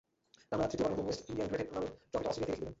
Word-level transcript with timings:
টানা 0.49 0.65
তৃতীয় 0.69 0.83
বারের 0.85 0.97
মতো 0.97 1.05
ওয়েস্ট 1.07 1.23
ইন্ডিয়ান 1.29 1.47
গ্রেটের 1.51 1.73
নামের 1.75 1.89
ট্রফিটা 1.93 2.17
অস্ট্রেলিয়াতেই 2.29 2.41
রেখে 2.51 2.59
দিলেন। 2.61 2.69